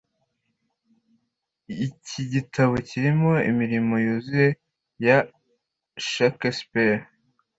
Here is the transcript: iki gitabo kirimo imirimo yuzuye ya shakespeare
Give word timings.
iki 1.87 2.21
gitabo 2.33 2.73
kirimo 2.89 3.31
imirimo 3.49 3.93
yuzuye 4.05 4.49
ya 5.05 5.17
shakespeare 6.09 7.01